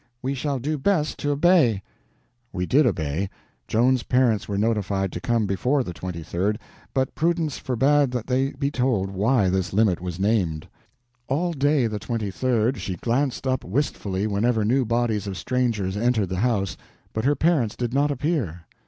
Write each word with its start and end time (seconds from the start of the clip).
We 0.23 0.33
shall 0.33 0.57
do 0.57 0.79
best 0.79 1.19
to 1.19 1.29
obey." 1.29 1.83
We 2.51 2.65
did 2.65 2.87
obey. 2.87 3.29
Joan's 3.67 4.01
parents 4.01 4.47
were 4.47 4.57
notified 4.57 5.11
to 5.11 5.21
come 5.21 5.45
before 5.45 5.83
the 5.83 5.93
23d, 5.93 6.55
but 6.91 7.13
prudence 7.13 7.59
forbade 7.59 8.09
that 8.09 8.25
they 8.25 8.49
be 8.53 8.71
told 8.71 9.11
why 9.11 9.47
this 9.51 9.73
limit 9.73 10.01
was 10.01 10.19
named. 10.19 10.67
All 11.27 11.53
day, 11.53 11.85
the 11.85 11.99
23d, 11.99 12.77
she 12.77 12.95
glanced 12.95 13.45
up 13.45 13.63
wistfully 13.63 14.25
whenever 14.25 14.65
new 14.65 14.85
bodies 14.85 15.27
of 15.27 15.37
strangers 15.37 15.95
entered 15.95 16.29
the 16.29 16.37
house, 16.39 16.77
but 17.13 17.23
her 17.25 17.35
parents 17.35 17.75
did 17.75 17.93
not 17.93 18.09
appear. 18.09 18.61